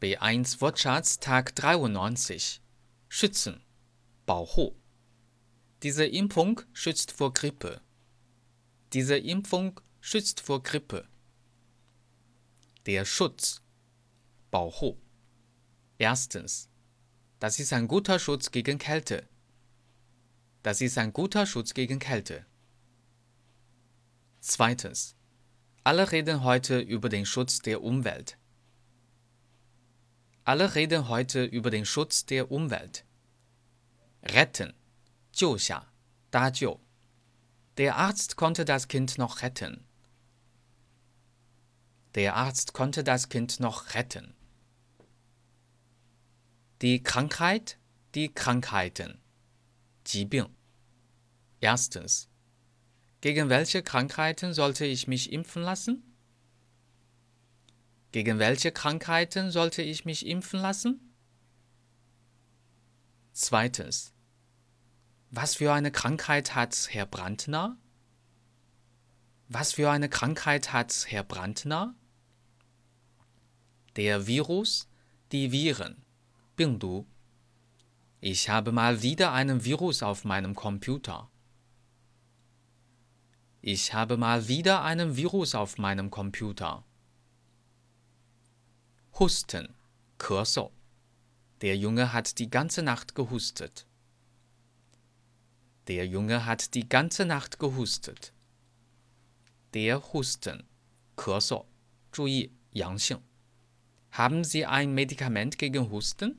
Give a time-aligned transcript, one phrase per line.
[0.00, 2.62] B1 Wortschatz-Tag 93
[3.08, 3.64] Schützen
[4.26, 4.76] Baohu
[5.82, 7.80] Diese Impfung schützt vor Grippe.
[8.92, 11.08] Diese Impfung schützt vor Grippe.
[12.86, 13.60] Der Schutz
[14.52, 14.98] Baohu
[15.98, 16.68] Erstens
[17.40, 19.28] Das ist ein guter Schutz gegen Kälte.
[20.62, 22.46] Das ist ein guter Schutz gegen Kälte.
[24.38, 25.16] Zweitens
[25.82, 28.37] Alle reden heute über den Schutz der Umwelt.
[30.47, 33.05] Alle reden heute über den Schutz der Umwelt.
[34.23, 34.73] Retten,
[35.31, 35.85] 救下,
[36.31, 36.79] 搭救.
[37.77, 39.85] Der Arzt konnte das Kind noch retten.
[42.15, 44.35] Der Arzt konnte das Kind noch retten.
[46.81, 47.77] Die Krankheit,
[48.13, 49.19] die Krankheiten.
[50.03, 50.47] 疾病.
[51.59, 52.27] Erstens.
[53.21, 56.03] Gegen welche Krankheiten sollte ich mich impfen lassen?
[58.10, 61.12] Gegen welche Krankheiten sollte ich mich impfen lassen?
[63.32, 64.14] Zweitens.
[65.30, 67.76] Was für eine Krankheit hat Herr Brandner?
[69.48, 71.94] Was für eine Krankheit hat Herr Brandner?
[73.96, 74.88] Der Virus,
[75.32, 76.02] die Viren,
[76.56, 77.04] 病毒.
[78.20, 81.30] Ich habe mal wieder einen Virus auf meinem Computer.
[83.60, 86.84] Ich habe mal wieder einen Virus auf meinem Computer.
[89.19, 89.73] Husten,
[90.17, 90.71] 咳嗽.
[91.61, 93.85] Der Junge hat die ganze Nacht gehustet.
[95.87, 98.33] Der Junge hat die ganze Nacht gehustet.
[99.73, 100.63] Der Husten,
[101.15, 101.65] 咳嗽.
[102.11, 103.19] 注意阳性.
[104.11, 106.37] Haben Sie ein Medikament gegen Husten?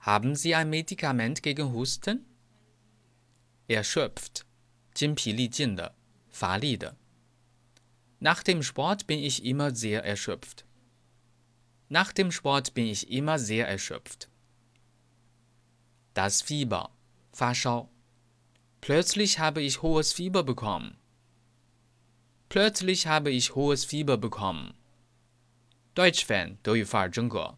[0.00, 2.24] Haben Sie ein Medikament gegen Husten?
[3.68, 4.44] Erschöpft,
[4.94, 5.94] 筋疲力尽的，
[6.30, 6.96] 乏力的。
[8.18, 10.64] Nach dem Sport bin ich immer sehr erschöpft.
[11.90, 14.28] Nach dem Sport bin ich immer sehr erschöpft.
[16.14, 16.90] Das Fieber,
[17.32, 17.88] 发烧.
[18.80, 20.96] Plötzlich habe ich hohes Fieber bekommen.
[22.48, 24.74] Plötzlich habe ich hohes Fieber bekommen.
[25.94, 27.54] Deutsch-Fan 德语范儿真格。